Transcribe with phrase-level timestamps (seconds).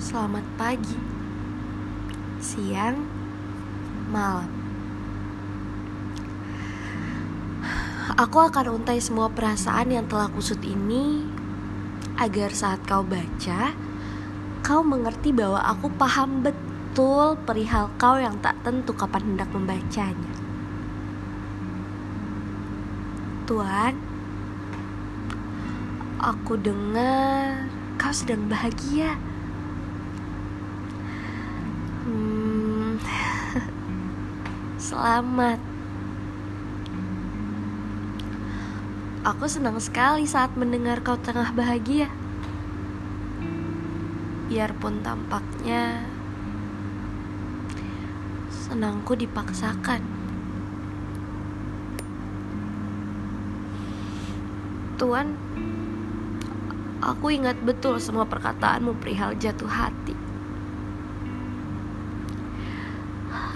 [0.00, 0.96] selamat pagi,
[2.40, 3.04] siang,
[4.08, 4.48] malam.
[8.16, 11.26] Aku akan untai semua perasaan yang telah kusut ini
[12.16, 13.72] agar saat kau baca,
[14.64, 20.32] kau mengerti bahwa aku paham betul perihal kau yang tak tentu kapan hendak membacanya.
[23.44, 23.96] Tuan,
[26.22, 27.68] aku dengar
[28.00, 29.18] kau sedang bahagia.
[34.82, 35.62] Selamat.
[39.22, 42.10] Aku senang sekali saat mendengar kau tengah bahagia.
[44.50, 46.02] Biarpun tampaknya
[48.50, 50.02] senangku dipaksakan.
[54.98, 55.38] Tuan,
[56.98, 60.31] aku ingat betul semua perkataanmu perihal jatuh hati.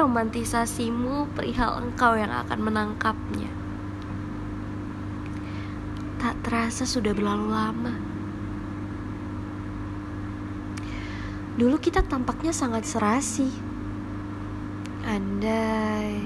[0.00, 3.60] Romantisasimu perihal engkau yang akan menangkapnya
[6.20, 7.92] tak terasa sudah berlalu lama.
[11.56, 13.48] Dulu kita tampaknya sangat serasi.
[15.00, 16.20] Andai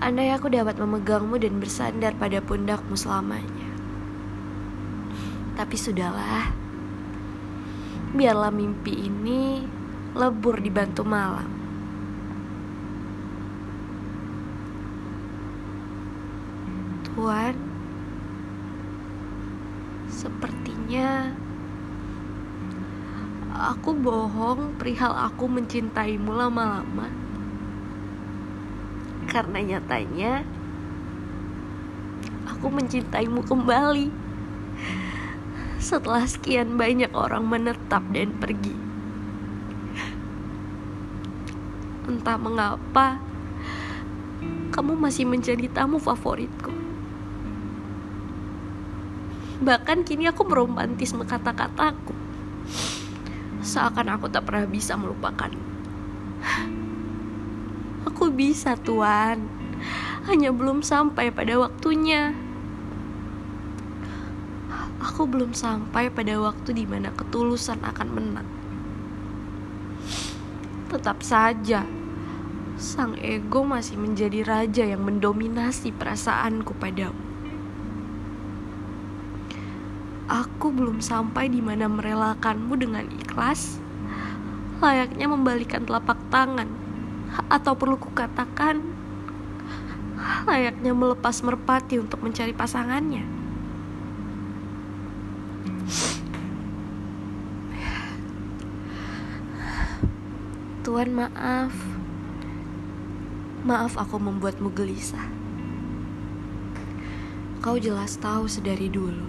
[0.00, 3.68] Andai aku dapat memegangmu dan bersandar pada pundakmu selamanya.
[5.56, 6.65] Tapi sudahlah.
[8.16, 9.60] Biarlah mimpi ini
[10.16, 11.52] lebur dibantu malam.
[17.04, 17.52] Tuan,
[20.08, 21.36] sepertinya
[23.52, 27.12] aku bohong perihal aku mencintaimu lama-lama.
[29.28, 30.40] Karena nyatanya
[32.48, 34.25] aku mencintaimu kembali.
[35.76, 38.74] Setelah sekian banyak orang menetap dan pergi.
[42.06, 43.18] Entah mengapa
[44.76, 46.68] kamu masih menjadi tamu favoritku.
[49.56, 52.12] Bahkan kini aku meromantisme kata-kataku.
[53.64, 55.48] Seakan aku tak pernah bisa melupakan.
[58.04, 59.48] Aku bisa, Tuan.
[60.28, 62.36] Hanya belum sampai pada waktunya.
[65.06, 68.48] Aku belum sampai pada waktu di mana ketulusan akan menang.
[70.90, 71.86] Tetap saja,
[72.74, 77.22] sang ego masih menjadi raja yang mendominasi perasaanku padamu.
[80.26, 83.78] Aku belum sampai di mana merelakanmu dengan ikhlas,
[84.82, 86.66] layaknya membalikan telapak tangan,
[87.46, 88.82] atau perlu kukatakan,
[90.50, 93.45] layaknya melepas merpati untuk mencari pasangannya.
[100.86, 101.74] Tuhan maaf,
[103.66, 105.26] maaf aku membuatmu gelisah.
[107.58, 109.26] Kau jelas tahu sedari dulu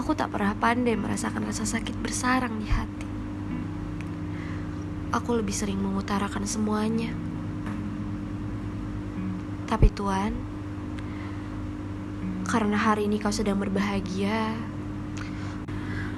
[0.00, 3.04] Aku tak pernah pandai merasakan rasa sakit bersarang di hati.
[5.12, 7.12] Aku lebih sering mengutarakan semuanya.
[9.68, 10.32] Tapi Tuhan,
[12.48, 14.56] karena hari ini kau sedang berbahagia,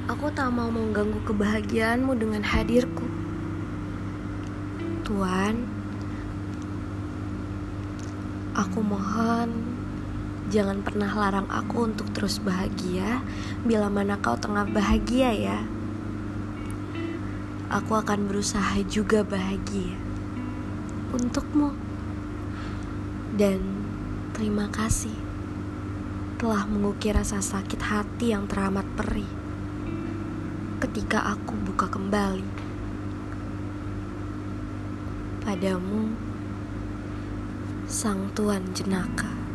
[0.07, 3.10] aku tak mau mengganggu kebahagiaanmu dengan hadirku.
[5.11, 5.67] Tuhan,
[8.55, 9.51] aku mohon
[10.51, 13.23] Jangan pernah larang aku untuk terus bahagia
[13.63, 15.63] bila mana kau tengah bahagia ya.
[17.71, 19.95] Aku akan berusaha juga bahagia
[21.15, 21.71] untukmu.
[23.31, 23.63] Dan
[24.35, 25.15] terima kasih
[26.43, 29.31] telah mengukir rasa sakit hati yang teramat perih
[30.83, 32.70] ketika aku buka kembali
[35.41, 36.13] padamu
[37.89, 39.50] sang tuan jenaka.